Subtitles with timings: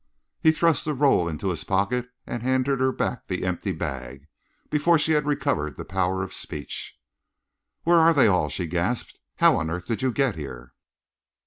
[0.39, 4.25] He thrust the roll into his pocketbook and handed her back the empty bag
[4.71, 6.97] before she had recovered the power of speech.
[7.83, 9.19] "Where are they all?" she gasped.
[9.35, 10.73] "How on earth did you get here?"